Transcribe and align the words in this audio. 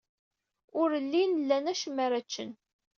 Ur 0.81 0.89
llin 1.03 1.31
lan 1.47 1.65
acemma 1.71 2.01
ara 2.05 2.25
ččen. 2.25 2.51